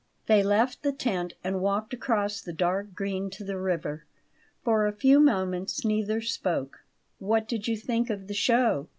They 0.25 0.41
left 0.41 0.81
the 0.81 0.91
tent, 0.91 1.35
and 1.43 1.61
walked 1.61 1.93
across 1.93 2.41
the 2.41 2.53
dark 2.53 2.95
green 2.95 3.29
to 3.29 3.43
the 3.43 3.59
river. 3.59 4.03
For 4.63 4.87
a 4.87 4.91
few 4.93 5.19
moments 5.19 5.85
neither 5.85 6.21
spoke. 6.21 6.79
"What 7.19 7.47
did 7.47 7.67
you 7.67 7.77
think 7.77 8.09
of 8.09 8.25
the 8.27 8.33
show?" 8.33 8.87